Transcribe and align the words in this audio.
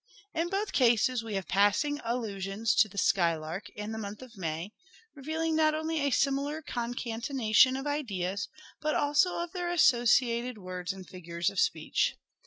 In 0.33 0.49
both 0.49 0.71
cases 0.73 1.23
we 1.23 1.35
have 1.35 1.47
passing 1.47 1.99
allusions 2.03 2.73
to 2.73 2.89
the 2.89 2.97
skylark 2.97 3.67
and 3.77 3.93
the 3.93 3.99
month 3.99 4.23
of 4.23 4.35
May, 4.35 4.71
revealing 5.13 5.55
not 5.55 5.75
only 5.75 5.99
a 6.01 6.09
similar 6.09 6.63
concatenation 6.63 7.75
of 7.77 7.85
ideas, 7.85 8.49
but 8.81 8.95
also 8.95 9.37
of 9.41 9.51
their 9.51 9.69
associated 9.71 10.57
words 10.57 10.91
and 10.91 11.07
figures 11.07 11.51
of 11.51 11.59
speech. 11.59 12.15